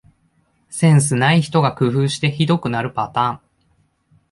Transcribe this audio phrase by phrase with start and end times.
[0.71, 3.39] センスない人が工夫してひどくなるパターン